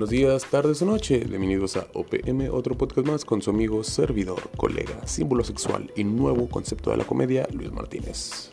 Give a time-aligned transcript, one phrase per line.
[0.00, 1.18] Buenos días, tardes o noche.
[1.28, 6.48] Bienvenidos a OPM, otro podcast más con su amigo, servidor, colega, símbolo sexual y nuevo
[6.48, 8.50] concepto de la comedia, Luis Martínez.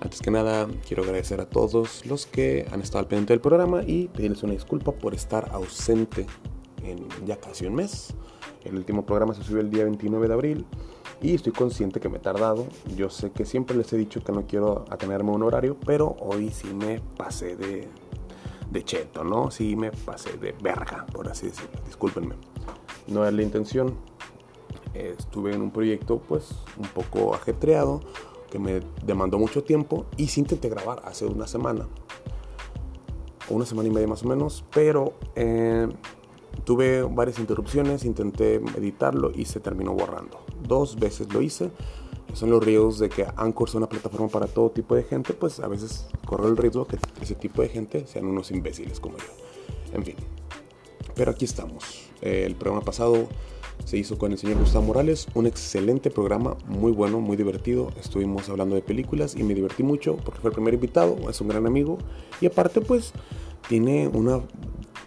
[0.00, 3.84] Antes que nada, quiero agradecer a todos los que han estado al pendiente del programa
[3.86, 6.26] y pedirles una disculpa por estar ausente
[6.82, 8.12] en ya casi un mes.
[8.64, 10.66] El último programa se subió el día 29 de abril
[11.22, 12.66] y estoy consciente que me he tardado.
[12.96, 16.16] Yo sé que siempre les he dicho que no quiero atenerme a un horario, pero
[16.18, 17.86] hoy sí me pasé de,
[18.70, 19.50] de cheto, ¿no?
[19.50, 21.80] Sí me pasé de verga, por así decirlo.
[21.86, 22.34] Discúlpenme.
[23.06, 23.96] No es la intención.
[24.94, 28.00] Estuve en un proyecto pues un poco ajetreado
[28.50, 31.86] que me demandó mucho tiempo y sí intenté grabar hace una semana.
[33.48, 35.88] Una semana y media más o menos, pero eh,
[36.64, 40.40] tuve varias interrupciones, intenté editarlo y se terminó borrando.
[40.62, 41.70] Dos veces lo hice.
[42.32, 45.60] Son los riesgos de que Anchor sea una plataforma para todo tipo de gente, pues
[45.60, 49.24] a veces corre el riesgo que ese tipo de gente sean unos imbéciles como yo.
[49.92, 50.16] En fin.
[51.14, 52.08] Pero aquí estamos.
[52.22, 53.28] el programa pasado
[53.84, 57.90] se hizo con el señor Gustavo Morales, un excelente programa, muy bueno, muy divertido.
[57.98, 61.48] Estuvimos hablando de películas y me divertí mucho porque fue el primer invitado, es un
[61.48, 61.98] gran amigo
[62.40, 63.12] y aparte pues
[63.68, 64.40] tiene una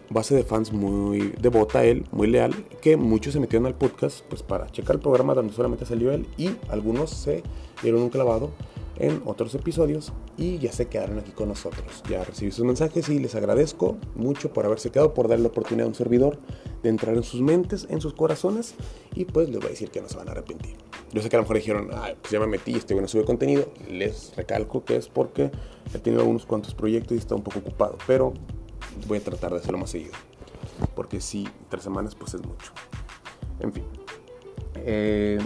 [0.10, 4.22] base de fans muy devota a él, muy leal, que muchos se metieron al podcast
[4.30, 7.44] pues para checar el programa donde solamente salió él y algunos se
[7.82, 8.52] dieron un clavado
[8.98, 12.04] en otros episodios y ya se quedaron aquí con nosotros.
[12.10, 15.86] Ya recibí sus mensajes y les agradezco mucho por haberse quedado, por darle la oportunidad
[15.86, 16.40] a un servidor
[16.84, 18.76] de entrar en sus mentes, en sus corazones
[19.16, 20.76] y pues les voy a decir que no se van a arrepentir.
[21.12, 23.26] Yo sé que a lo mejor dijeron, ah, pues ya me metí, estoy bueno sube
[23.26, 23.68] contenido.
[23.90, 25.52] Les recalco que es porque
[25.94, 28.34] he tenido unos cuantos proyectos y está un poco ocupado, pero
[29.08, 30.14] voy a tratar de hacerlo más seguido.
[30.96, 32.72] Porque si tres semanas pues es mucho.
[33.60, 33.84] En fin.
[34.76, 35.40] Eh,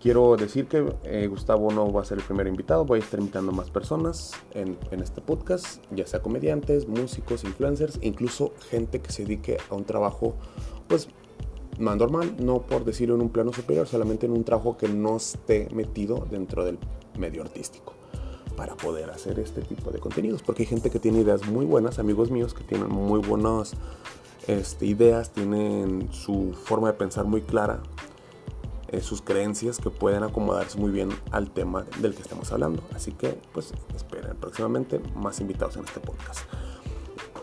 [0.00, 2.84] quiero decir que eh, Gustavo no va a ser el primer invitado.
[2.84, 5.82] Voy a estar invitando más personas en, en, este podcast.
[5.90, 7.98] Ya sea comediantes, músicos, influencers.
[8.02, 10.34] Incluso gente que se dedique a un trabajo
[10.88, 11.08] pues
[11.78, 12.36] más normal.
[12.38, 13.86] No por decirlo en un plano superior.
[13.86, 16.78] Solamente en un trabajo que no esté metido dentro del
[17.18, 17.99] medio artístico
[18.60, 20.42] para poder hacer este tipo de contenidos.
[20.42, 23.72] Porque hay gente que tiene ideas muy buenas, amigos míos que tienen muy buenas
[24.46, 27.80] este, ideas, tienen su forma de pensar muy clara,
[28.88, 32.82] eh, sus creencias que pueden acomodarse muy bien al tema del que estamos hablando.
[32.94, 36.40] Así que, pues, esperen próximamente más invitados en este podcast.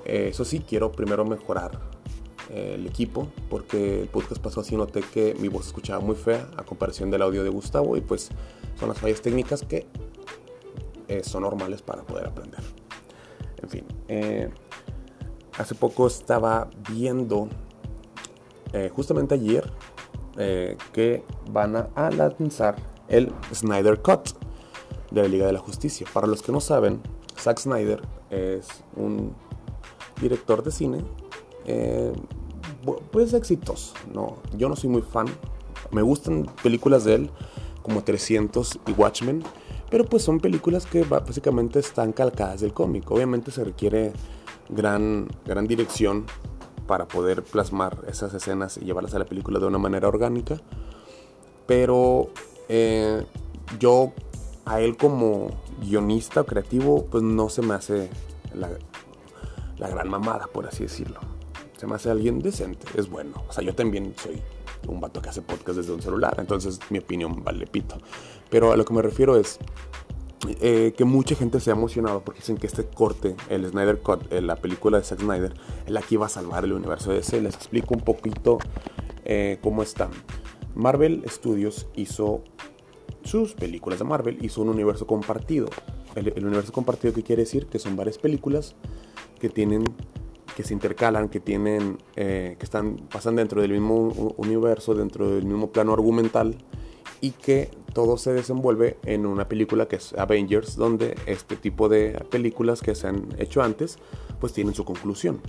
[0.05, 1.79] Eh, eso sí, quiero primero mejorar
[2.51, 6.47] eh, el equipo, porque el podcast pasó así noté que mi voz escuchaba muy fea
[6.57, 8.29] a comparación del audio de Gustavo y pues
[8.79, 9.87] son las fallas técnicas que
[11.07, 12.59] eh, son normales para poder aprender.
[13.61, 14.49] En fin, eh,
[15.57, 17.47] hace poco estaba viendo,
[18.73, 19.71] eh, justamente ayer,
[20.93, 22.75] que van a, lanzar
[23.07, 24.37] el Snyder Cut
[25.09, 26.05] de la Liga de la Justicia.
[26.13, 27.01] Para los que no saben,
[27.39, 29.33] Zack Snyder es un
[30.21, 31.03] director de cine,
[33.11, 33.95] pues exitoso.
[34.13, 35.25] No, yo no soy muy fan.
[35.89, 37.31] Me gustan películas de él,
[37.81, 39.43] como 300 y Watchmen
[39.89, 43.09] pero pues son películas que básicamente están calcadas del cómic.
[43.09, 44.13] Obviamente se requiere
[44.69, 46.25] gran, gran dirección
[46.87, 50.59] para poder plasmar esas escenas y llevarlas a la película de una manera orgánica.
[51.65, 52.29] Pero
[52.69, 53.25] eh,
[53.79, 54.13] yo
[54.65, 55.49] a él como
[55.81, 58.09] guionista o creativo pues no se me hace
[58.53, 58.69] la,
[59.77, 61.36] la gran mamada, por así decirlo.
[61.77, 63.43] Se me hace alguien decente, es bueno.
[63.47, 64.41] O sea, yo también soy
[64.87, 67.97] un vato que hace podcast desde un celular, entonces mi opinión vale pito.
[68.49, 69.59] Pero a lo que me refiero es
[70.61, 74.31] eh, que mucha gente se ha emocionado porque dicen que este corte, el Snyder Cut,
[74.31, 75.53] eh, la película de Zack Snyder,
[75.85, 77.41] es la que iba a salvar el universo de DC.
[77.41, 78.59] Les explico un poquito
[79.25, 80.09] eh, cómo está.
[80.75, 82.43] Marvel Studios hizo
[83.23, 85.67] sus películas de Marvel, hizo un universo compartido.
[86.15, 88.75] El, universo compartido que quiere decir que son varias películas
[89.39, 89.83] que tienen
[90.57, 95.69] que se intercalan, que tienen, que están, pasan dentro del mismo universo, dentro del mismo
[95.69, 96.57] plano argumental
[97.21, 102.25] y que todo se desenvuelve en una película que es Avengers, donde este tipo de
[102.31, 103.99] películas que se han hecho antes,
[104.39, 105.41] pues tienen su conclusión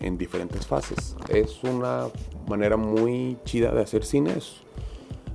[0.00, 1.14] en diferentes fases.
[1.28, 2.06] Es una
[2.48, 4.62] manera muy chida de hacer cine, es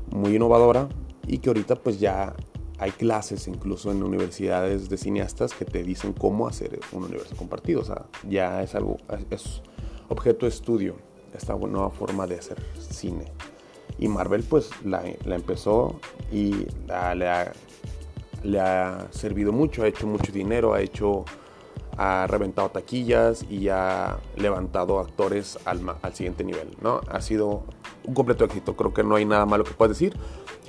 [0.09, 0.89] muy innovadora
[1.27, 2.35] y que ahorita pues ya
[2.79, 7.81] hay clases incluso en universidades de cineastas que te dicen cómo hacer un universo compartido.
[7.81, 8.97] O sea, ya es algo,
[9.29, 9.61] es
[10.07, 10.95] objeto de estudio
[11.35, 13.25] esta nueva forma de hacer cine.
[13.97, 15.99] Y Marvel pues la, empezó
[16.31, 17.51] y le, ha,
[18.43, 21.25] le, ha, servido mucho, ha hecho mucho dinero, ha hecho
[21.97, 27.01] ha reventado taquillas y ha levantado actores al, al, siguiente nivel, ¿no?
[27.09, 27.65] Ha sido
[28.05, 30.15] un completo éxito, creo que no hay nada malo que puedas decir.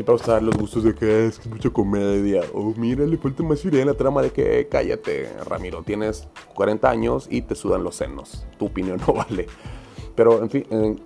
[0.00, 3.43] Siempre vas a dar los gustos de que es, mucha comedia, o mira, le falta
[3.43, 7.85] más idea en la trama de que cállate, Ramiro, tienes 40 años y te sudan
[7.85, 9.47] los senos, tu opinión no vale.
[10.14, 11.05] Pero en fin,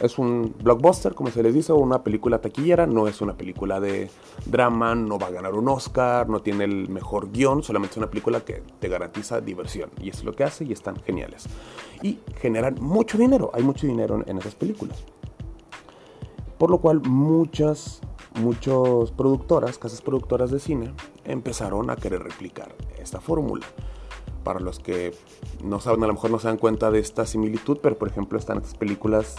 [0.00, 4.10] es un blockbuster, como se les dice, una película taquillera, no es una película de
[4.46, 8.08] drama, no va a ganar un Oscar, no tiene el mejor guion, solamente es una
[8.08, 9.90] película que te garantiza diversión.
[10.00, 11.44] Y es lo que hace y están geniales.
[12.00, 15.04] Y generan mucho dinero, hay mucho dinero en esas películas.
[16.62, 18.00] Por lo cual muchas,
[18.34, 20.92] muchas productoras, casas productoras de cine,
[21.24, 23.66] empezaron a querer replicar esta fórmula.
[24.44, 25.14] Para los que
[25.62, 28.38] no saben, a lo mejor no se dan cuenta de esta similitud, pero por ejemplo
[28.38, 29.36] están estas películas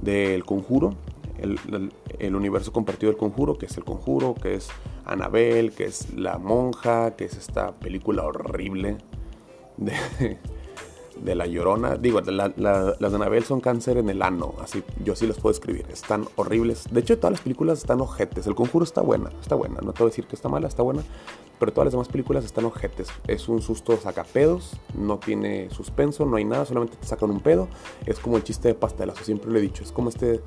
[0.00, 0.94] del Conjuro,
[1.38, 4.68] el, universo compartido del Conjuro, que es el Conjuro, que es
[5.04, 8.98] Anabel, que es La Monja, que es esta película horrible
[9.76, 10.38] de,
[11.22, 11.96] de La Llorona.
[11.96, 15.86] Digo, las de Anabel son cáncer en el ano, así yo sí las puedo escribir.
[15.92, 16.84] Están horribles.
[16.90, 18.46] De hecho, todas las películas están ojetes.
[18.46, 19.80] El Conjuro está buena, está buena.
[19.82, 21.02] No te voy a decir que está mala, está buena.
[21.58, 23.08] Pero todas las demás películas están ojetes.
[23.26, 27.68] Es un susto sacapedos, no tiene suspenso, no hay nada, solamente te sacan un pedo.
[28.06, 29.82] Es como el chiste de pastelazo, siempre lo he dicho.
[29.82, 30.40] Es como este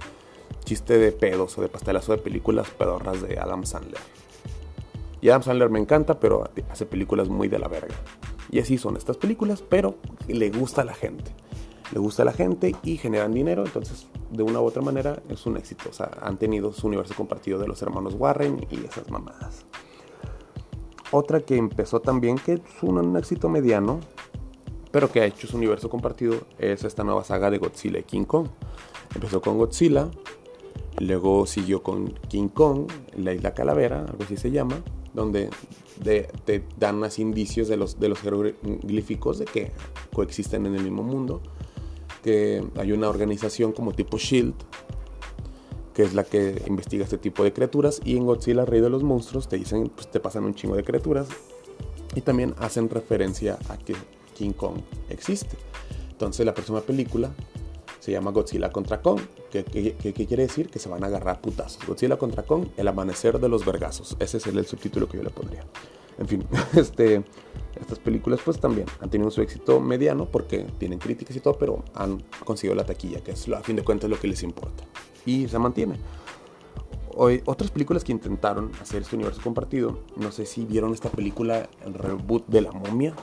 [0.63, 3.99] chiste de pedos o de pastelazo de películas pedorras de Adam Sandler.
[5.19, 7.95] Y Adam Sandler me encanta, pero hace películas muy de la verga.
[8.49, 9.95] Y así son estas películas, pero
[10.33, 11.31] le gusta a la gente.
[11.91, 15.45] Le gusta a la gente y generan dinero, entonces de una u otra manera es
[15.45, 15.89] un éxito.
[15.89, 19.65] O sea, han tenido su universo compartido de los hermanos Warren y esas mamadas.
[21.11, 23.99] Otra que empezó también, que es un, éxito mediano,
[24.91, 28.23] pero que ha hecho su universo compartido, es esta nueva saga de Godzilla y King
[28.23, 28.47] Kong.
[29.13, 30.09] Empezó con Godzilla,
[30.99, 34.81] luego siguió con King Kong, la isla Calavera, algo así se llama,
[35.13, 35.49] donde
[36.01, 39.71] te dan más indicios de los, de los jeroglíficos de que
[40.13, 41.41] coexisten en el mismo mundo,
[42.23, 44.55] que hay una organización como tipo Shield,
[45.93, 48.01] que es la que investiga este tipo de criaturas.
[48.03, 50.83] Y en Godzilla, Rey de los Monstruos, te dicen, pues te pasan un chingo de
[50.83, 51.27] criaturas.
[52.15, 53.95] Y también hacen referencia a que
[54.35, 54.77] King Kong
[55.09, 55.57] existe.
[56.11, 57.33] Entonces la próxima película
[58.01, 59.21] se llama Godzilla contra Kong.
[59.51, 60.69] ¿Qué, quiere decir?
[60.69, 61.85] Que se van a agarrar putazos.
[61.85, 64.17] Godzilla contra Kong, el amanecer de los vergazos.
[64.19, 65.63] Ese es el, subtítulo que yo le pondría.
[66.17, 66.43] En fin,
[66.75, 67.23] este,
[67.79, 71.83] estas películas pues también han tenido su éxito mediano porque tienen críticas y todo, pero
[71.93, 74.83] han conseguido la taquilla, que es a fin de cuentas lo que les importa
[75.23, 75.95] y se mantiene.
[77.13, 81.69] Hoy, otras películas que intentaron hacer este universo compartido, no sé si vieron esta película,
[81.85, 83.13] el reboot de La momia,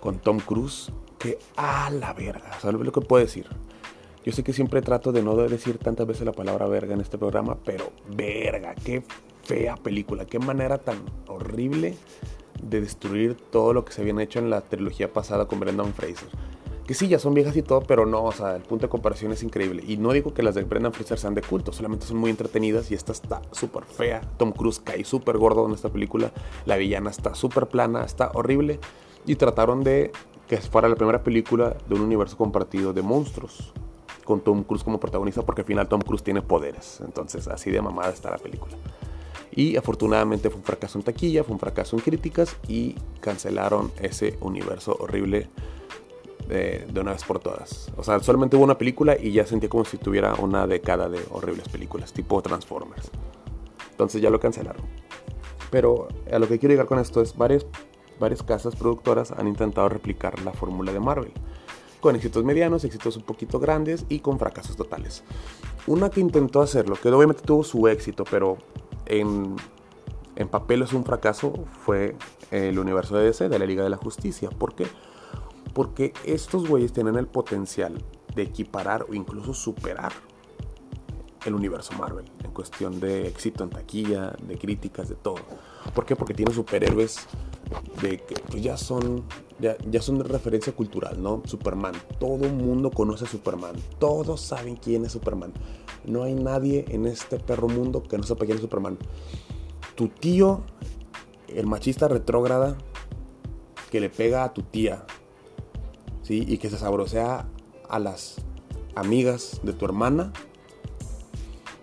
[0.00, 0.92] con Tom Cruise,
[1.24, 3.46] que a la verga, ¿sabes lo que puedo decir?
[4.26, 7.16] Yo sé que siempre trato de no decir tantas veces la palabra verga en este
[7.16, 9.02] programa, pero verga, qué
[9.42, 11.96] fea película, qué manera tan horrible
[12.62, 16.28] de destruir todo lo que se habían hecho en la trilogía pasada con Brendan Fraser
[16.86, 19.32] que sí, ya son viejas y todo, pero no, o sea, el punto de comparación
[19.32, 19.82] es increíble.
[19.86, 22.90] Y no digo que las de Brendan Fraser sean de culto, solamente son muy entretenidas
[22.90, 24.20] y esta está súper fea.
[24.36, 26.30] Tom Cruise cae súper gordo en esta película,
[26.66, 28.80] la villana está súper plana, está horrible.
[29.26, 30.12] Y trataron de
[30.48, 33.72] que fuera la primera película de un universo compartido de monstruos,
[34.24, 37.00] con Tom Cruise como protagonista, porque al final Tom Cruise tiene poderes.
[37.04, 38.76] Entonces, así de mamada está la película.
[39.52, 44.36] Y afortunadamente fue un fracaso en taquilla, fue un fracaso en críticas y cancelaron ese
[44.40, 45.48] universo horrible
[46.48, 47.90] de, una vez por todas.
[47.96, 51.20] O sea, solamente hubo una película y ya sentí como si tuviera una década de
[51.30, 53.10] horribles películas, tipo Transformers.
[53.90, 54.82] Entonces ya lo cancelaron.
[55.70, 57.64] Pero a lo que quiero llegar con esto es varias,
[58.18, 61.32] varias casas productoras han intentado replicar la fórmula de Marvel.
[62.00, 65.24] Con éxitos medianos, éxitos un poquito grandes y con fracasos totales.
[65.86, 68.58] Una que intentó hacerlo, que obviamente tuvo su éxito, pero
[69.06, 69.56] en,
[70.36, 71.52] en papel es un fracaso,
[71.84, 72.16] fue
[72.50, 74.50] el universo de DC, de la Liga de la Justicia.
[74.50, 74.86] ¿Por qué?
[75.72, 78.02] Porque estos güeyes tienen el potencial
[78.34, 80.12] de equiparar o incluso superar
[81.44, 85.36] el universo Marvel en cuestión de éxito en taquilla, de críticas, de todo.
[85.94, 86.16] ¿Por qué?
[86.16, 87.26] Porque tienen superhéroes
[88.02, 89.24] de que pues, ya son
[89.58, 91.42] ya, son de referencia cultural, ¿no?
[91.44, 91.94] Superman.
[92.18, 93.76] Todo el mundo conoce a Superman.
[93.98, 95.52] Todos saben quién es Superman.
[96.04, 98.98] No hay nadie en este perro mundo que no sepa quién es Superman.
[99.94, 100.62] Tu tío,
[101.48, 102.76] el machista retrógrada,
[103.90, 105.06] que le pega a tu tía,
[106.28, 107.46] y que se sabrosea
[107.88, 108.36] a las
[108.96, 110.32] amigas de tu hermana,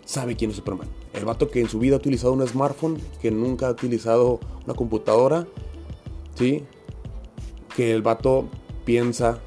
[0.03, 0.89] sabe quién es Superman.
[1.13, 4.73] El vato que en su vida ha utilizado un smartphone, que nunca ha utilizado una
[4.73, 5.47] computadora,
[7.75, 8.49] Que el vato
[8.83, 9.39] piensa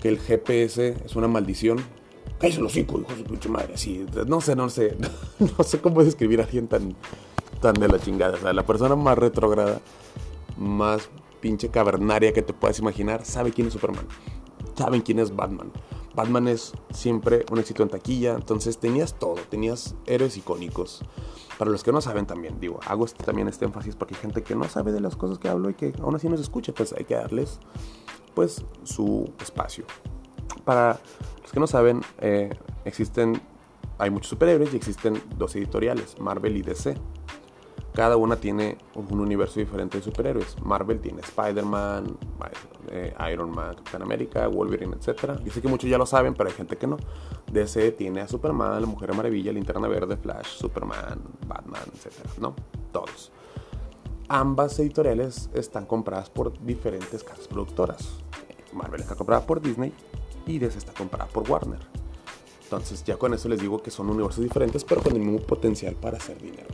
[0.00, 1.78] que el GPS es una maldición.
[2.40, 3.74] Cállese los cinco, hijos de pinche madre.
[3.74, 4.96] Así, no sé, no sé.
[5.58, 6.96] No sé cómo describir a alguien tan,
[7.60, 8.52] tan de la chingada.
[8.52, 9.80] La persona más retrógrada,
[10.56, 11.08] más
[11.40, 14.06] pinche cavernaria que te puedas imaginar, sabe quién es Superman.
[14.74, 15.70] Saben quién es Batman.
[16.14, 21.02] Batman es siempre un éxito en taquilla, entonces tenías todo, tenías héroes icónicos.
[21.58, 24.42] Para los que no saben también, digo, hago este, también este énfasis porque hay gente
[24.42, 26.92] que no sabe de las cosas que hablo y que aún así nos escucha, pues
[26.92, 27.60] hay que darles
[28.34, 29.84] pues su espacio.
[30.64, 31.00] para
[31.42, 32.50] los que no saben, eh,
[32.84, 33.40] existen,
[33.98, 36.96] hay muchos superhéroes y existen dos editoriales, Marvel y DC.
[37.94, 40.56] Cada una tiene un universo diferente de superhéroes.
[40.62, 42.16] Marvel tiene Spider-Man,
[42.90, 45.38] eh, Iron Man, Capitán América, Wolverine, etc.
[45.44, 46.96] Yo sé que muchos ya lo saben, pero hay gente que no.
[47.52, 52.38] DC tiene a Superman, la Mujer Maravilla, Linterna Verde, Flash, Superman, Batman, etc.
[52.40, 52.54] ¿No?
[52.92, 53.30] Todos.
[54.28, 58.08] Ambas editoriales están compradas por diferentes casas productoras.
[58.72, 59.92] Marvel está comprada por Disney
[60.46, 61.80] y DC está comprada por Warner.
[62.62, 65.94] Entonces ya con eso les digo que son universos diferentes, pero con el mismo potencial
[65.94, 66.68] para hacer dinero.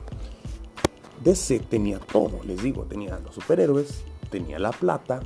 [1.23, 5.21] DC tenía todo, les digo, tenía los superhéroes, tenía la plata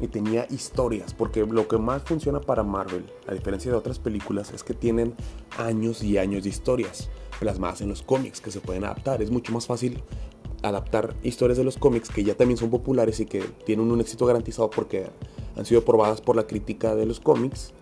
[0.00, 4.52] y tenía historias, porque lo que más funciona para Marvel, a diferencia de otras películas,
[4.52, 5.14] es que tienen
[5.58, 9.22] años y años de historias plasmadas en los cómics que se pueden adaptar.
[9.22, 10.02] Es mucho más fácil
[10.62, 14.26] adaptar historias de los cómics que ya también son populares y que tienen un éxito
[14.26, 15.06] garantizado porque
[15.56, 17.72] han sido probadas por la crítica de los cómics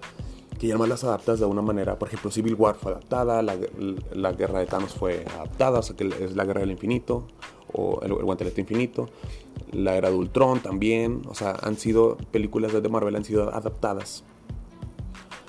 [0.58, 1.98] que ya más las adaptas de una manera.
[1.98, 6.08] Por ejemplo, Civil War fue adaptada, la, guerra de Thanos fue adaptada, o sea que
[6.20, 7.28] es la guerra del infinito,
[7.72, 9.08] o el, guantelete infinito,
[9.72, 14.24] la era de Ultron también, o sea, han sido películas de Marvel, han sido adaptadas.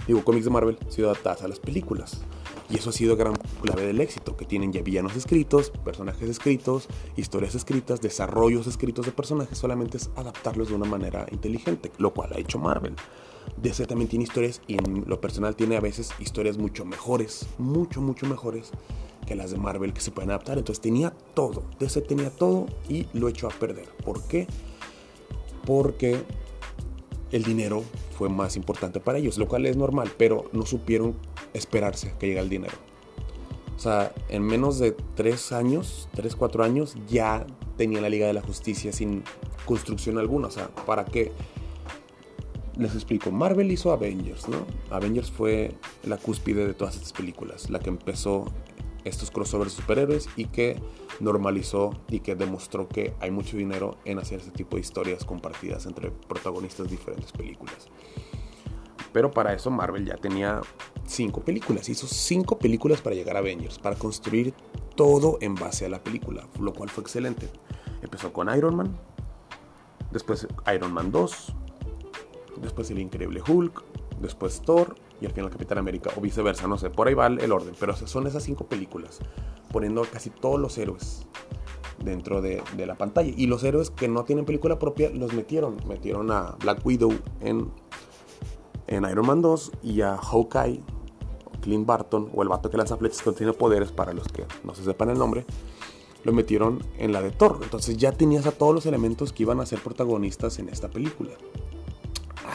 [0.07, 2.21] Digo, cómics de Marvel han sido adaptadas a las películas.
[2.69, 6.87] Y eso ha sido gran clave del éxito, que tienen ya villanos escritos, personajes escritos,
[7.17, 12.31] historias escritas, desarrollos escritos de personajes, solamente es adaptarlos de una manera inteligente, lo cual
[12.33, 12.95] ha hecho Marvel.
[13.57, 18.01] DC también tiene historias y en lo personal tiene a veces historias mucho mejores, mucho,
[18.01, 18.71] mucho mejores
[19.29, 20.57] que las de Marvel que se pueden adaptar.
[20.57, 23.87] Entonces tenía todo, DC tenía todo y lo echó a perder.
[24.03, 24.47] ¿Por qué?
[25.65, 26.23] Porque
[27.31, 27.83] el dinero
[28.17, 31.15] fue más importante para ellos, lo cual es normal, pero no supieron
[31.53, 32.73] esperarse que llegue el dinero.
[33.75, 37.45] O sea, en menos de tres años, tres, cuatro años, ya
[37.77, 39.23] tenía la Liga de la Justicia sin
[39.65, 40.47] construcción alguna.
[40.47, 41.31] O sea, ¿para qué?
[42.79, 44.65] les explico, Marvel hizo Avengers, ¿no?
[44.89, 48.45] Avengers fue la cúspide de todas estas películas, la que empezó
[49.03, 50.79] estos crossovers superhéroes y que
[51.19, 55.85] normalizó y que demostró que hay mucho dinero en hacer este tipo de historias compartidas
[55.85, 57.87] entre protagonistas de diferentes películas.
[59.11, 60.61] Pero para eso Marvel ya tenía
[61.05, 64.53] cinco películas, hizo cinco películas para llegar a Avengers, para construir
[64.95, 67.49] todo en base a la película, lo cual fue excelente.
[68.01, 68.99] Empezó con Iron Man,
[70.11, 71.53] después Iron Man 2,
[72.61, 73.83] después el Increíble Hulk,
[74.21, 77.51] después Thor y al final Capitán América, o viceversa, no sé, por ahí va el
[77.51, 79.19] orden, pero son esas cinco películas,
[79.71, 81.27] poniendo casi todos los héroes
[82.03, 83.31] dentro de, la pantalla.
[83.35, 87.71] Y los héroes que no tienen película propia los metieron, metieron a Black Widow en,
[88.87, 90.81] en Iron Man 2 y a Hawkeye,
[91.61, 94.73] Clint Barton, o el vato que lanza flechas que tiene poderes, para los que no
[94.73, 95.45] se sepan el nombre,
[96.23, 97.59] lo metieron en la de Thor.
[97.61, 101.31] Entonces ya tenías a todos los elementos que iban a ser protagonistas en esta película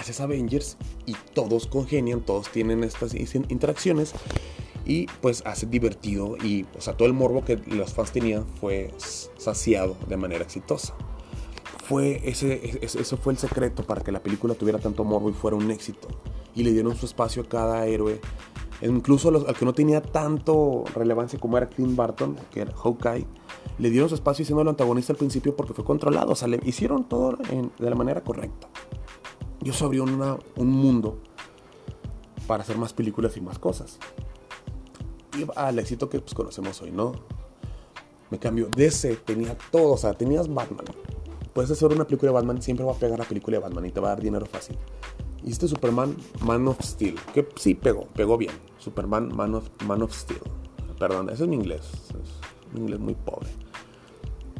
[0.04, 4.12] haces Avengers y todos congenian, todos tienen estas interacciones
[4.84, 8.92] y pues hace divertido y o sea todo el morbo que los fans tenían fue
[8.98, 10.94] saciado de manera exitosa.
[11.86, 15.56] Fue ese, eso fue el secreto para que la película tuviera tanto morbo y fuera
[15.56, 16.08] un éxito.
[16.54, 18.20] Y le dieron su espacio a cada héroe.
[18.80, 23.26] Incluso al que no tenía tanto relevancia como era Clint Barton, que era Hawkeye,
[23.78, 26.32] le dieron su espacio siendo el antagonista al principio porque fue controlado.
[26.32, 28.68] O sea, le hicieron todo de la manera correcta.
[29.64, 31.18] Dios abrió un mundo
[32.46, 33.98] para hacer más películas y más cosas.
[35.38, 37.12] Y al éxito que pues, conocemos hoy, ¿no?
[38.30, 38.68] Me cambio.
[38.76, 40.84] DC tenía todo, o sea, tenías Batman.
[41.54, 43.90] Puedes hacer una película de Batman, siempre va a pegar la película de Batman y
[43.90, 44.76] te va a dar dinero fácil.
[45.42, 48.52] Hiciste Superman, Man of Steel, que sí pegó, pegó bien.
[48.76, 50.42] Superman, Man of, Man of Steel.
[50.98, 53.48] Perdón, eso es mi inglés, es un inglés muy pobre.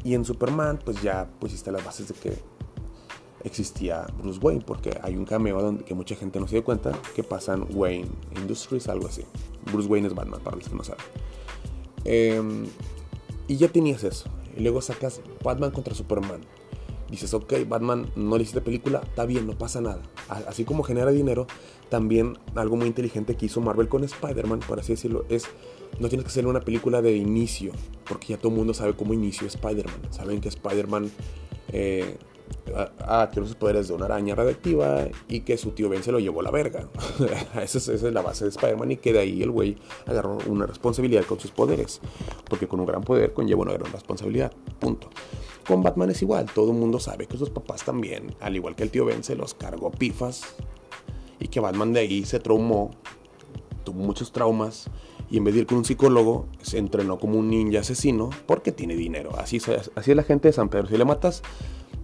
[0.03, 2.54] Y en Superman, pues ya pusiste las bases de que
[3.45, 6.91] existía Bruce Wayne, porque hay un cameo donde que mucha gente no se dio cuenta
[7.15, 9.23] que pasan Wayne Industries, algo así.
[9.71, 11.03] Bruce Wayne es Batman, para los que no saben.
[12.03, 12.65] Em,
[13.47, 14.29] y ya tenías eso.
[14.57, 16.41] Y luego sacas Batman contra Superman.
[17.09, 20.01] Dices, ok, Batman no le hiciste película, está bien, no pasa nada.
[20.27, 21.45] Así como genera dinero,
[21.89, 25.45] también algo muy inteligente que hizo Marvel con Spider-Man, por así decirlo, es
[25.99, 27.73] no tienes que hacer una película de inicio,
[28.07, 30.11] porque ya todo el mundo sabe cómo inició Spider-Man.
[30.11, 31.11] Saben que Spider-Man
[31.71, 32.17] eh,
[32.99, 36.41] adquirió sus poderes de una araña radiactiva y que su tío Ben se lo llevó
[36.41, 36.87] a la verga.
[37.61, 40.37] esa, es, esa, es, la base de Spider-Man y que de ahí el güey agarró
[40.47, 42.01] una responsabilidad con sus poderes.
[42.49, 44.51] Porque con un gran poder conlleva una gran responsabilidad.
[44.79, 45.09] Punto.
[45.67, 46.47] Con Batman es igual.
[46.53, 49.35] Todo el mundo sabe que sus papás también, al igual que el tío Ben, se
[49.35, 50.55] los cargó pifas.
[51.39, 52.91] Y que Batman de ahí se traumó,
[53.83, 54.89] tuvo muchos traumas.
[55.29, 58.71] Y en vez de ir con un psicólogo, se entrenó como un ninja asesino porque
[58.71, 59.31] tiene dinero.
[59.37, 59.57] Así,
[59.95, 60.87] así es la gente de San Pedro.
[60.87, 61.41] Si le matas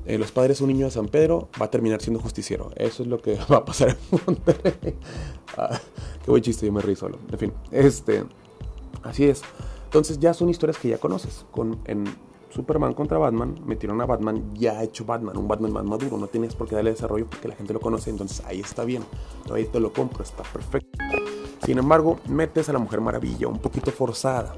[0.05, 2.72] eh, los padres un niño de San Pedro va a terminar siendo justiciero.
[2.75, 4.98] Eso es lo que va a pasar en Monterrey.
[5.58, 5.79] Ah,
[6.24, 7.20] qué buen chiste, yo me reí solo.
[7.31, 8.24] En fin, este,
[9.03, 9.41] así es.
[9.86, 11.46] Entonces ya son historias que ya conoces.
[11.51, 12.05] Con, en
[12.50, 16.17] Superman contra Batman, metieron a Batman ya hecho Batman, un Batman más maduro.
[16.17, 18.10] No tienes por qué darle desarrollo porque la gente lo conoce.
[18.10, 19.03] Entonces ahí está bien.
[19.53, 20.98] Ahí te lo compro, está perfecto.
[21.65, 24.55] Sin embargo, metes a la Mujer Maravilla un poquito forzada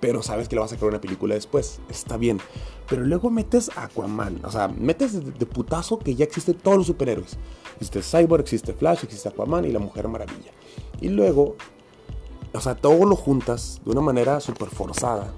[0.00, 1.80] pero sabes que le vas a sacar una película después.
[1.88, 2.40] Está bien.
[2.88, 4.40] Pero luego metes a Aquaman.
[4.44, 7.36] O sea, metes de, putazo que ya existen todos los superhéroes.
[7.80, 10.52] Existe Cyborg, existe Flash, existe Aquaman y la Mujer Maravilla.
[11.00, 11.56] Y luego,
[12.52, 15.34] o sea, todo lo juntas de una manera súper forzada.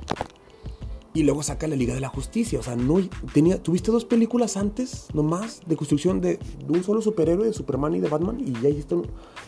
[1.13, 2.61] Y luego saca la Liga de la Justicia.
[2.61, 3.01] O sea, no
[3.33, 6.39] tenía, tuviste dos películas antes, nomás, de construcción de,
[6.69, 8.39] un solo superhéroe, de Superman y de Batman.
[8.41, 8.97] Y ya hiciste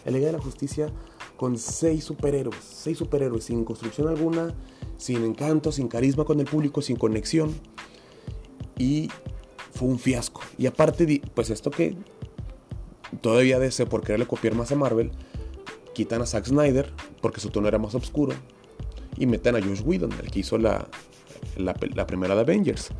[0.04, 0.88] la Liga de la Justicia
[1.42, 2.62] con seis superhéroes.
[2.62, 4.54] Seis superhéroes, sin construcción alguna
[4.96, 7.52] sin encanto, sin carisma con el público, sin conexión.
[8.78, 9.08] Y
[9.72, 10.40] fue un fiasco.
[10.56, 11.96] Y aparte, pues esto que
[13.22, 15.10] todavía deseo por quererle copiar más a Marvel,
[15.96, 18.34] quitan a Zack Snyder porque su tono era más oscuro
[19.16, 20.86] y meten a Josh Whedon, el que hizo la,
[21.56, 21.74] la,
[22.06, 22.90] primera de Avengers.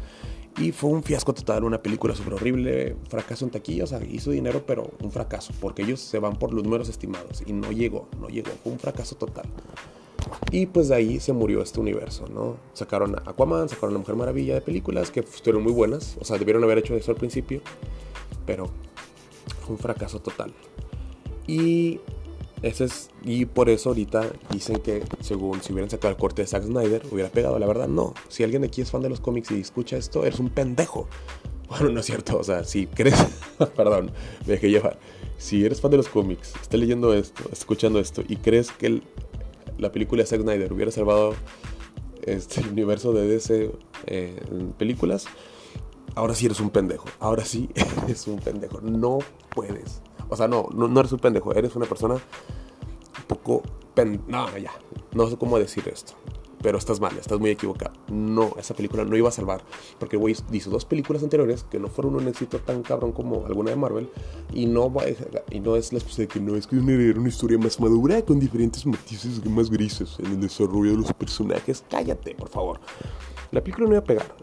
[0.58, 4.30] Y fue un fiasco total, una película súper horrible, fracaso en taquilla, o sea, hizo
[4.30, 8.08] dinero, pero un fracaso, porque ellos se van por los números estimados y no llegó,
[8.20, 9.46] no llegó, fue un fracaso total.
[10.50, 12.56] Y pues de ahí se murió este universo, ¿no?
[12.74, 16.38] Sacaron a Aquaman, sacaron a Mujer Maravilla de películas que estuvieron muy buenas, o sea,
[16.38, 17.62] debieron haber hecho eso al principio,
[18.44, 18.68] pero
[19.64, 20.52] fue un fracaso total.
[21.46, 22.00] Y
[22.62, 26.48] ese es, y por eso ahorita dicen que según si hubieran sacado el corte de
[26.48, 27.58] Zack Snyder hubiera pegado.
[27.58, 28.14] La verdad, no.
[28.28, 31.08] Si alguien aquí es fan de los cómics y escucha esto, eres un pendejo.
[31.68, 32.36] Bueno, no es cierto.
[32.36, 33.16] O sea, si crees,
[33.76, 34.10] perdón,
[34.46, 34.98] me dejé llevar.
[35.38, 39.00] Si eres fan de los cómics, estás leyendo esto, escuchando esto y crees que
[39.78, 41.34] la película de Zack Snyder hubiera salvado
[42.22, 43.72] este, el universo de DC
[44.06, 45.26] eh, en películas,
[46.14, 47.08] ahora sí eres un pendejo.
[47.18, 47.68] Ahora sí
[48.04, 48.80] eres un pendejo.
[48.80, 49.18] No
[49.54, 50.02] puedes.
[50.32, 51.52] O sea, no, no, eres un pendejo.
[51.54, 53.62] Eres una persona un poco...
[53.94, 56.14] Pen no, sé cómo decir esto
[56.62, 57.92] pero estás mal, estás muy equivocado.
[58.08, 59.62] No, esa película no iba a salvar,
[59.98, 63.70] porque güey hizo dos películas anteriores que no fueron un éxito tan cabrón como alguna
[63.70, 64.08] de Marvel,
[64.52, 65.04] y no, va,
[65.50, 68.22] y no es la excusa de que no, es que era una historia más madura
[68.22, 71.84] con diferentes matices más grises en el desarrollo de los personajes.
[71.88, 72.80] Cállate, por favor.
[73.52, 74.34] La película no iba a pegar.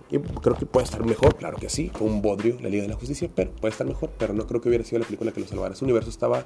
[0.42, 1.92] Creo que puede estar mejor, claro que sí.
[2.00, 4.12] un bodrio, la Liga de la Justicia, pero puede estar mejor.
[4.20, 5.74] Pero no creo que hubiera sido la película que lo salvara.
[5.74, 6.46] Ese universo estaba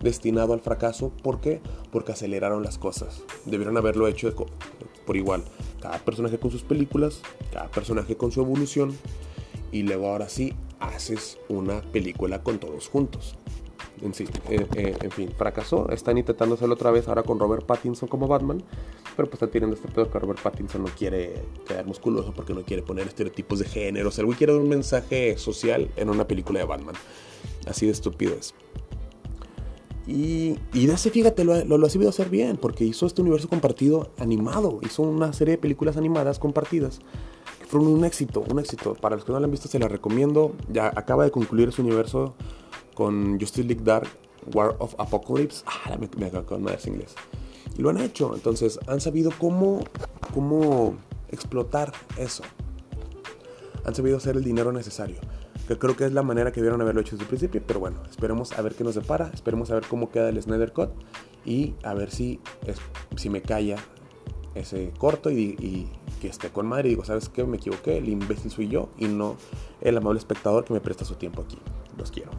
[0.00, 1.12] destinado al fracaso.
[1.22, 1.60] ¿Por qué?
[1.92, 3.22] Porque aceleraron las cosas.
[3.44, 4.26] Debieron haberlo hecho
[5.10, 5.42] por igual.
[5.80, 7.20] Cada personaje con sus películas,
[7.52, 8.96] cada personaje con su evolución.
[9.72, 13.34] Y luego ahora sí haces una película con todos juntos.
[14.02, 15.90] En, eh, eh, en fin, fracasó.
[15.90, 18.62] Están intentando hacerlo otra vez ahora con Robert Pattinson como Batman.
[19.16, 22.62] Pero pues está teniendo este pedo que Robert Pattinson no quiere quedar musculoso porque no
[22.62, 24.10] quiere poner estereotipos de género.
[24.10, 26.94] O sea, el güey quiere dar un mensaje social en una película de Batman.
[27.66, 28.54] Así de estúpido es.
[30.06, 33.48] Y, y de ese, fíjate, lo, lo, ha sabido hacer bien, porque hizo este universo
[33.48, 34.80] compartido animado.
[34.82, 37.00] Hizo una serie de películas animadas compartidas
[37.60, 38.94] que fueron un éxito, un éxito.
[38.94, 40.52] Para los que no la han visto, se la recomiendo.
[40.72, 42.34] Ya acaba de concluir su universo
[42.94, 44.08] con Justice League Dark,
[44.54, 45.64] War of Apocalypse.
[45.66, 47.14] Ah, me, me con madres inglés.
[47.76, 48.34] Y lo han hecho.
[48.34, 49.84] Entonces han sabido cómo,
[50.34, 50.96] cómo
[51.28, 52.42] explotar eso.
[53.84, 55.18] Han sabido hacer el dinero necesario.
[55.70, 57.62] Que creo que es la manera que vieron haberlo hecho desde el principio.
[57.64, 59.30] Pero bueno, esperemos a ver qué nos depara.
[59.32, 60.90] Esperemos a ver cómo queda el Snyder Cut.
[61.44, 62.40] Y a ver si,
[63.14, 63.76] si me calla
[64.56, 65.88] ese corto y, y,
[66.20, 66.88] que esté con madre.
[66.88, 67.44] Y digo, ¿sabes qué?
[67.44, 67.98] Me equivoqué.
[67.98, 69.36] El imbécil soy yo y no
[69.80, 71.58] el amable espectador que me presta su tiempo aquí.
[71.96, 72.32] Los quiero.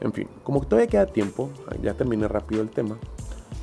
[0.00, 1.50] En fin, como todavía queda tiempo,
[1.82, 2.96] ya terminé rápido el tema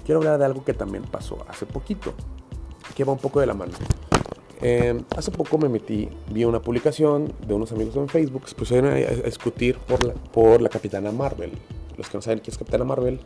[0.09, 2.15] quiero hablar de algo que también pasó hace poquito,
[2.95, 3.73] que va un poco de la mano.
[4.61, 8.55] Eh, hace poco me metí, vi una publicación de unos amigos en Facebook que se
[8.55, 11.51] pusieron a, discutir por la, por la Capitana Marvel.
[11.97, 13.19] Los que no saben quién es Capitana Marvel,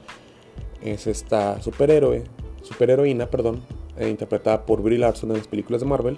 [0.81, 2.23] es esta superhéroe,
[2.61, 3.61] superheroína, perdón,
[3.97, 6.17] eh, interpretada por Brie Larson en las películas de Marvel,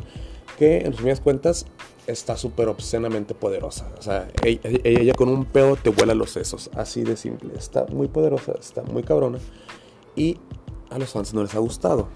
[0.57, 1.65] que en resumidas cuentas
[2.07, 3.89] está súper obscenamente poderosa.
[3.97, 7.53] O sea, ella, ella, con un pedo te vuela los sesos, así de simple.
[7.57, 9.39] Está muy poderosa, está muy cabrona.
[10.15, 10.37] Y
[10.89, 12.07] a los fans no les ha gustado.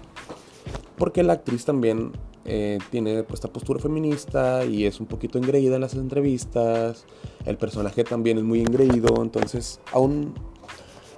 [0.96, 2.12] Porque la actriz también
[2.44, 7.06] eh, tiene pues, esta postura feminista y es un poquito engreída en las entrevistas.
[7.44, 9.22] El personaje también es muy engreído.
[9.22, 10.34] Entonces, aún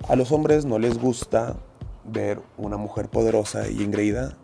[0.09, 1.57] a los hombres no les gusta
[2.05, 4.37] ver una mujer poderosa y engreída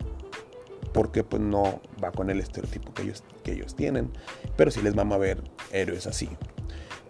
[0.93, 4.11] porque pues no va con el estereotipo que ellos, que ellos tienen.
[4.57, 6.29] Pero sí les mama ver héroes así.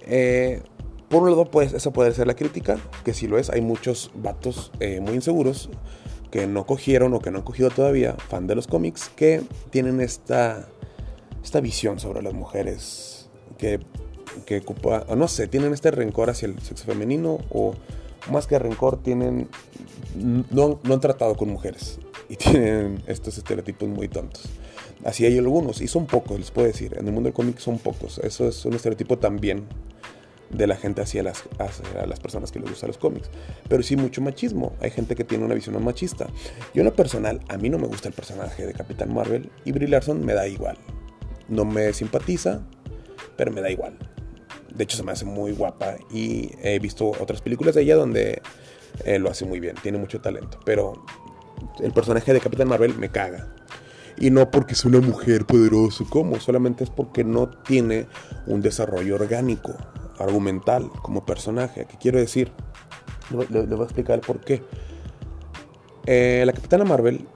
[0.02, 0.62] Eh,
[1.08, 4.10] por un lado, pues esa puede ser la crítica, que si lo es, hay muchos
[4.14, 5.70] vatos eh, muy inseguros
[6.30, 10.00] que no cogieron o que no han cogido todavía, fan de los cómics, que tienen
[10.00, 10.68] esta,
[11.42, 13.80] esta visión sobre las mujeres, que
[14.46, 17.74] que ocupa, no sé, tienen este rencor hacia el sexo femenino o
[18.30, 19.48] más que rencor tienen,
[20.14, 24.44] no, no han tratado con mujeres y tienen estos estereotipos muy tontos.
[25.04, 26.96] Así hay algunos, y son pocos, les puedo decir.
[26.98, 28.18] En el mundo del cómic son pocos.
[28.18, 29.64] Eso es un estereotipo también
[30.50, 31.44] de la gente hacia las,
[32.06, 33.30] las personas que les gustan los cómics.
[33.68, 34.74] Pero sí mucho machismo.
[34.80, 36.26] Hay gente que tiene una visión más machista.
[36.74, 39.72] Yo en lo personal, a mí no me gusta el personaje de Capitán Marvel y
[39.72, 40.78] Brie Larson me da igual.
[41.48, 42.62] No me simpatiza,
[43.36, 43.98] pero me da igual.
[44.74, 48.42] De hecho, se me hace muy guapa y he visto otras películas de ella donde
[49.04, 49.76] eh, lo hace muy bien.
[49.82, 50.60] Tiene mucho talento.
[50.64, 51.04] Pero
[51.80, 53.54] el personaje de Capitán Marvel me caga.
[54.20, 56.40] Y no porque es una mujer poderosa, ¿cómo?
[56.40, 58.06] Solamente es porque no tiene
[58.46, 59.76] un desarrollo orgánico,
[60.18, 61.86] argumental, como personaje.
[61.86, 62.52] ¿Qué quiero decir?
[63.30, 64.62] Le, voy a explicar por qué.
[66.06, 67.26] Eh, la Capitana Marvel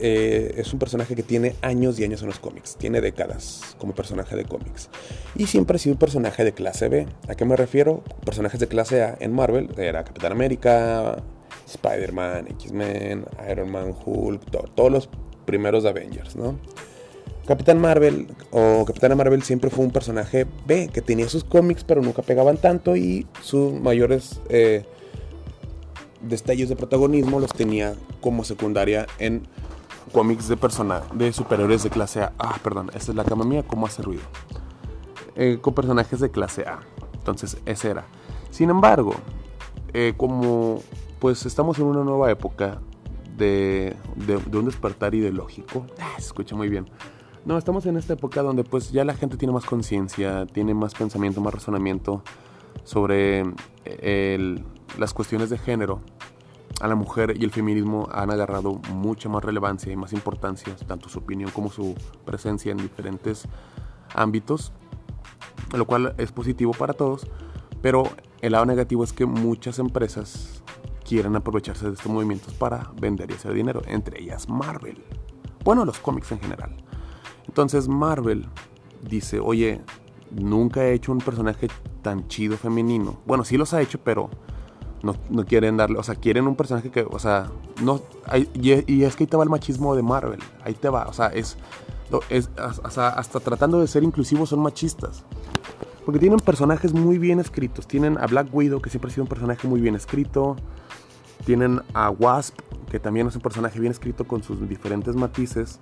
[0.00, 3.94] eh, es un personaje que tiene años y años en los cómics, tiene décadas como
[3.94, 4.90] personaje de cómics.
[5.34, 7.06] Y siempre ha sido un personaje de clase B.
[7.28, 8.04] ¿A qué me refiero?
[8.24, 11.22] Personajes de clase A en Marvel era Capitán América,
[11.66, 14.42] Spider-Man, X-Men, Iron Man, Hulk,
[14.74, 15.08] todos los
[15.44, 16.58] primeros Avengers, ¿no?
[17.48, 22.02] Capitán Marvel o Capitana Marvel siempre fue un personaje B, que tenía sus cómics pero
[22.02, 24.84] nunca pegaban tanto y sus mayores eh,
[26.20, 29.48] destellos de protagonismo los tenía como secundaria en
[30.12, 32.34] cómics de persona de superhéroes de clase A.
[32.38, 34.24] Ah, perdón, esta es la cama mía, ¿cómo hace ruido?
[35.34, 36.80] Eh, con personajes de clase A.
[37.14, 38.04] Entonces, ese era.
[38.50, 39.14] Sin embargo,
[39.94, 40.82] eh, como
[41.18, 42.78] pues estamos en una nueva época
[43.38, 43.96] de,
[44.52, 45.86] un despertar ideológico.
[45.98, 46.90] Ah, se escucha muy bien.
[47.44, 50.94] No, estamos en esta época donde pues ya la gente tiene más conciencia, tiene más
[50.94, 52.22] pensamiento, más razonamiento
[52.84, 53.44] sobre
[53.84, 54.62] eh,
[54.98, 56.00] las cuestiones de género.
[56.80, 61.08] A la mujer y el feminismo han agarrado mucha más relevancia y más importancia, tanto
[61.08, 63.48] su opinión como su presencia en diferentes
[64.14, 64.72] ámbitos,
[65.74, 67.26] lo cual es positivo para todos,
[67.82, 68.04] pero
[68.42, 70.62] el lado negativo es que muchas empresas
[71.04, 75.02] quieren aprovecharse de estos movimientos para vender y hacer dinero, entre ellas Marvel.
[75.64, 76.87] Bueno, los cómics en general.
[77.48, 78.46] Entonces Marvel
[79.08, 79.80] dice, oye,
[80.30, 81.68] nunca he hecho un personaje
[82.02, 83.18] tan chido femenino.
[83.26, 84.30] Bueno, sí los ha hecho, pero
[85.02, 87.50] no, quieren darle, o sea, quieren un personaje que, o sea,
[87.82, 88.00] no,
[88.54, 91.28] y, es que ahí te va el machismo de Marvel, ahí te va, o sea,
[91.28, 91.56] es,
[92.28, 95.24] es hasta, hasta tratando de ser inclusivos son machistas.
[96.08, 97.86] Porque tienen personajes muy bien escritos.
[97.86, 100.56] Tienen a Black Widow, que siempre ha sido un personaje muy bien escrito.
[101.44, 102.58] Tienen a Wasp,
[102.90, 105.80] que también es un personaje bien escrito con sus diferentes matices.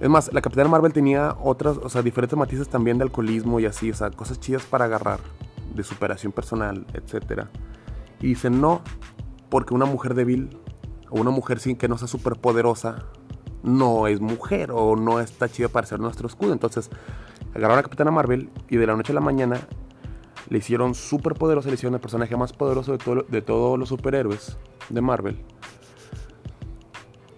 [0.00, 3.66] Es más, la Capitana Marvel tenía otras, o sea, diferentes matices también de alcoholismo y
[3.66, 5.20] así, o sea, cosas chidas para agarrar,
[5.74, 7.44] de superación personal, etc.
[8.20, 8.82] Y dicen no,
[9.48, 10.58] porque una mujer débil
[11.10, 13.04] o una mujer sin que no sea súper poderosa
[13.62, 16.52] no es mujer o no está chida para ser nuestro escudo.
[16.52, 16.90] Entonces,
[17.50, 19.60] agarraron a la Capitana Marvel y de la noche a la mañana
[20.48, 24.58] le hicieron súper poderoso, le hicieron el personaje más poderoso de, de todos los superhéroes
[24.90, 25.40] de Marvel.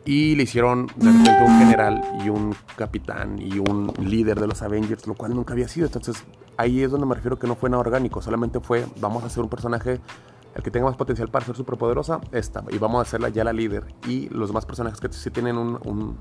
[0.06, 4.62] Y le hicieron de repente un general y un capitán y un líder de los
[4.62, 5.86] Avengers, lo cual nunca había sido.
[5.86, 6.24] Entonces
[6.56, 9.42] ahí es donde me refiero que no fue nada orgánico, solamente fue vamos a hacer
[9.42, 10.00] un personaje
[10.54, 13.52] el que tenga más potencial para ser superpoderosa, esta, y vamos a hacerla ya la
[13.52, 13.84] líder.
[14.08, 16.16] Y los demás personajes que sí tienen un, un,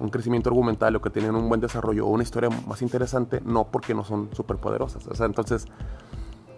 [0.00, 3.68] un, crecimiento argumental o que tienen un buen desarrollo o una historia más interesante, no
[3.70, 5.06] porque no son superpoderosas.
[5.06, 5.66] O sea, entonces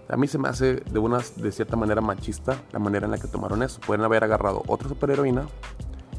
[0.08, 3.18] a mí se me hace de una de cierta manera machista la manera en la
[3.18, 3.80] que tomaron eso.
[3.86, 5.46] Pueden haber agarrado otra superheroína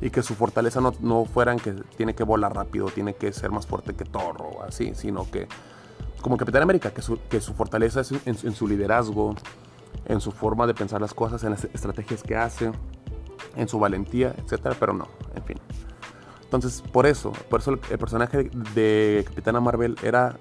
[0.01, 3.31] y que su fortaleza no, no fuera en que tiene que volar rápido, tiene que
[3.31, 4.37] ser más fuerte que Thor
[4.67, 5.47] así, sino que
[6.21, 9.35] como Capitán América, que su, que su fortaleza es en, en, su liderazgo,
[10.05, 12.71] en su forma de pensar las cosas, en las estrategias que hace,
[13.55, 15.57] en su valentía, etcétera, pero no, en fin.
[16.43, 20.37] Entonces, por eso, por eso el personaje de Capitana Marvel era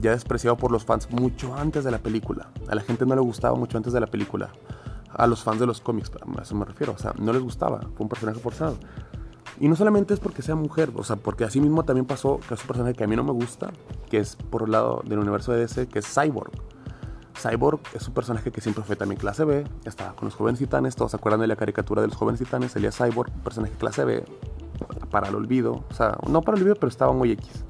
[0.00, 2.50] ya despreciado por los fans mucho antes de la película.
[2.68, 4.50] A la gente no le gustaba mucho antes de la película.
[5.14, 6.92] A los fans de los cómics, a eso me refiero.
[6.92, 7.80] O sea, no les gustaba.
[7.80, 8.76] Fue un personaje forzado.
[9.60, 12.54] Y no solamente es porque sea mujer, o sea, porque así mismo también pasó que
[12.54, 13.70] es un personaje que a mí no me gusta,
[14.08, 16.52] que es por el lado del universo de DC, que es Cyborg.
[17.36, 20.94] Cyborg es un personaje que siempre fue también clase B, estaba con los jóvenes titanes,
[20.94, 24.24] todos se acuerdan de la caricatura de los jóvenes titanes, Sería Cyborg, personaje clase B,
[25.10, 27.64] para el olvido, o sea, no para el olvido, pero estaba muy X.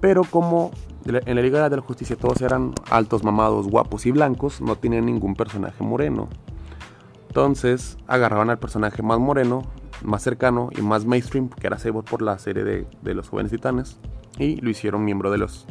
[0.00, 0.70] Pero como
[1.04, 5.06] en la Liga de la Justicia todos eran altos, mamados, guapos y blancos, no tenían
[5.06, 6.28] ningún personaje moreno.
[7.28, 9.62] Entonces agarraban al personaje más moreno,
[10.02, 13.98] más cercano y más mainstream, que era Cyborg por la serie de, los jóvenes titanes,
[14.38, 15.66] y lo hicieron miembro de los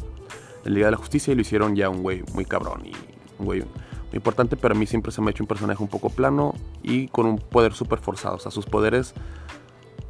[0.64, 2.92] de la Liga de la Justicia y lo hicieron ya un güey muy cabrón y
[3.40, 3.70] un güey muy
[4.14, 7.08] importante, pero a mí siempre se me ha hecho un personaje un poco plano y
[7.08, 8.36] con un poder súper forzado.
[8.36, 9.14] O sea, sus poderes,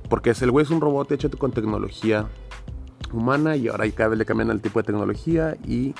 [0.09, 2.27] porque el güey es un robot hecho con tecnología
[3.13, 5.93] humana y ahora cada vez le cambian el tipo de tecnología y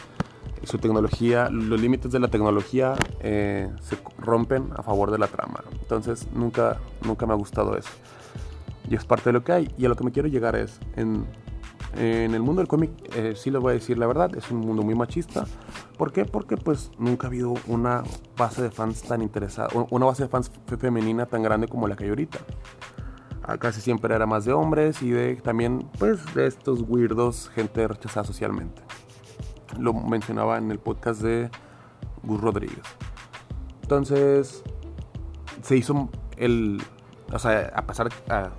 [0.63, 5.63] su tecnología, los límites de la tecnología eh, se rompen a favor de la trama.
[5.82, 7.89] Entonces nunca, nunca me ha gustado eso.
[8.89, 9.74] Y es parte de lo que hay.
[9.78, 11.26] Y a lo que me quiero llegar es, en,
[11.97, 14.60] en el mundo del cómic, eh, sí les voy a decir la verdad, es un
[14.60, 15.45] mundo muy machista.
[15.97, 16.26] ¿Por qué?
[16.26, 18.04] Porque pues nunca ha habido una
[18.38, 22.04] base de fans tan interesada, una base de fans femenina tan grande como la que
[22.04, 22.39] hay ahorita.
[23.60, 28.25] Casi siempre era más de hombres y de también pues de estos weirdos, gente rechazada
[28.25, 28.82] socialmente
[29.80, 31.49] lo mencionaba en el podcast de
[32.23, 32.84] Gus Rodríguez.
[33.82, 34.63] Entonces,
[35.62, 36.82] se hizo el.
[37.32, 38.10] O sea, a pesar.
[38.30, 38.49] A,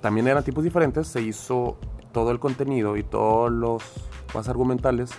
[0.00, 1.78] también eran tipos diferentes, se hizo
[2.12, 3.82] todo el contenido y todos los
[4.34, 5.10] más argumentales,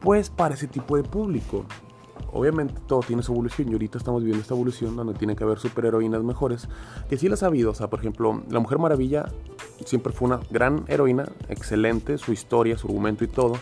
[0.00, 1.66] pues para ese tipo de público.
[2.32, 5.58] Obviamente todo tiene su evolución y ahorita estamos viviendo esta evolución donde tiene que haber
[5.58, 6.68] superheroínas mejores,
[7.08, 7.70] que sí las ha habido.
[7.70, 9.26] O sea, por ejemplo, La Mujer Maravilla
[9.84, 13.54] siempre fue una gran heroína, excelente, su historia, su argumento y todo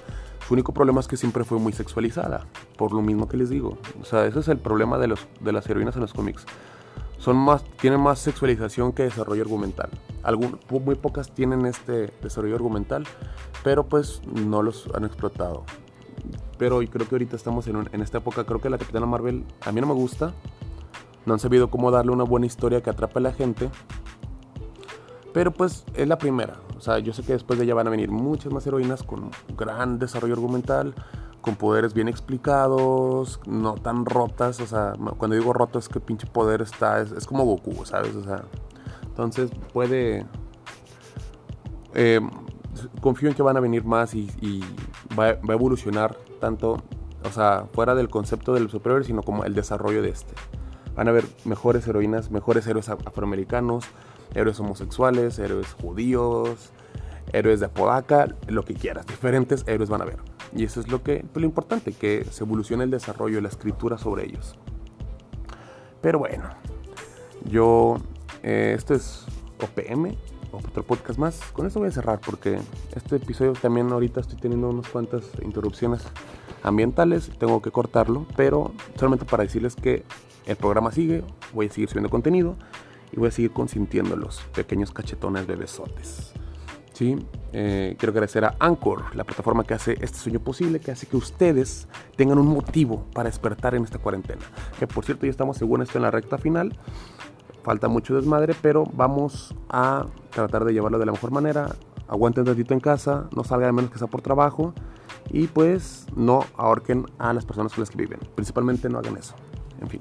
[0.49, 2.47] su único problema es que siempre fue muy sexualizada,
[2.79, 3.77] por lo mismo que les digo.
[4.01, 6.47] O sea, ese es el problema de, los, de las heroínas en los cómics.
[7.19, 9.91] Son más, tienen más sexualización que desarrollo argumental.
[10.71, 13.05] muy pocas tienen este desarrollo argumental,
[13.63, 15.65] pero pues no los han explotado.
[16.59, 19.73] Pero creo que ahorita estamos en, en esta época, creo que la Capitana Marvel a
[19.73, 20.33] mí no me gusta.
[21.27, 23.71] No han sabido cómo darle una buena historia que atrape a la gente.
[25.33, 26.55] Pero pues es la primera.
[26.77, 29.31] O sea, yo sé que después de ella van a venir muchas más heroínas con
[29.57, 30.95] gran desarrollo argumental,
[31.41, 34.61] con poderes bien explicados, no tan rotas.
[34.61, 38.15] O sea, cuando digo roto es que pinche poder está, es, como Goku, ¿sabes?
[38.17, 38.45] O sea,
[39.07, 40.27] entonces puede...
[41.95, 42.21] Eh,
[43.01, 44.61] confío en que van a venir más y,
[45.19, 46.83] va, a evolucionar tanto,
[47.25, 50.35] o sea, fuera del concepto del superior, sino como el desarrollo de este.
[50.95, 53.85] Van a haber mejores heroínas, mejores héroes afroamericanos,
[54.35, 56.73] héroes homosexuales, héroes judíos,
[57.33, 60.19] héroes de Apodaca, lo que quieras, diferentes héroes van a ver.
[60.55, 63.99] Y eso es lo que pues, lo importante, que se evolucione el desarrollo, la escritura
[63.99, 64.59] sobre ellos.
[66.01, 66.49] Pero bueno,
[67.45, 67.97] yo,
[68.43, 69.27] eh, esto es
[69.61, 70.17] OPM,
[70.53, 71.41] otro podcast más.
[71.53, 72.59] Con esto voy a cerrar porque
[72.95, 76.03] este episodio también ahorita estoy teniendo unas cuantas interrupciones
[76.63, 80.05] ambientales, tengo que cortarlo, pero solamente para decirles que
[80.47, 82.57] el programa sigue, voy a seguir subiendo contenido
[83.13, 86.33] y voy a seguir consintiendo los pequeños cachetones bebesotes.
[86.93, 87.17] ¿Sí?
[87.53, 91.17] Eh, quiero agradecer a Anchor, la plataforma que hace este sueño posible, que hace que
[91.17, 94.43] ustedes tengan un motivo para despertar en esta cuarentena.
[94.81, 96.77] Que por cierto, ya estamos según esto en la recta final.
[97.69, 101.77] Falta mucho desmadre, pero vamos a tratar de llevarlo de la mejor manera.
[102.09, 104.73] Aguanten un ratito en casa, no salgan de menos que sea por trabajo
[105.29, 108.21] y pues no ahorquen a las personas con las que viven.
[108.35, 109.35] Principalmente no hagan eso.
[109.83, 110.01] En fin.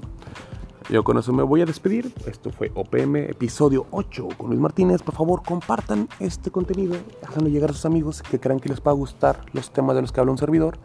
[0.88, 2.10] Yo con eso me voy a despedir.
[2.24, 5.02] Esto fue OPM episodio 8 con Luis Martínez.
[5.02, 8.92] Por favor, compartan este contenido, dejando llegar a sus amigos que crean que les va
[8.92, 10.78] a gustar los temas de los que habla un servidor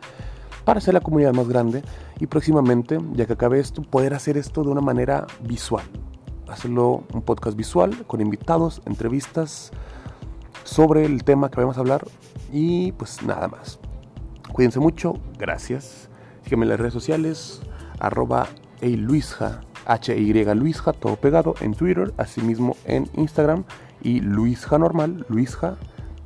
[0.66, 1.82] para hacer la comunidad más grande
[2.20, 5.86] y próximamente, ya que acabe esto, poder hacer esto de una manera visual.
[6.48, 9.72] Hacerlo un podcast visual con invitados, entrevistas
[10.64, 12.06] sobre el tema que vamos a hablar
[12.52, 13.80] y pues nada más.
[14.52, 16.10] Cuídense mucho, gracias.
[16.44, 17.62] Sígueme en las redes sociales,
[18.00, 18.48] arroba
[18.82, 23.64] Luisja HY Luisja, todo pegado en Twitter, asimismo en Instagram
[24.02, 25.78] y Luisja normal, Luisja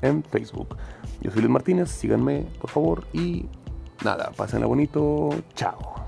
[0.01, 0.77] en Facebook.
[1.21, 3.45] Yo soy Luis Martínez, síganme por favor y
[4.03, 6.06] nada, pásenla bonito, chao.